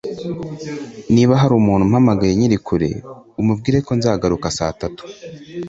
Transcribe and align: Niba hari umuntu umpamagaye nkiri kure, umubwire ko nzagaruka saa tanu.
Niba 1.13 1.33
hari 1.41 1.53
umuntu 1.55 1.83
umpamagaye 1.85 2.33
nkiri 2.37 2.57
kure, 2.67 2.89
umubwire 3.41 3.77
ko 3.85 3.91
nzagaruka 3.99 4.47
saa 4.57 4.75
tanu. 4.79 4.97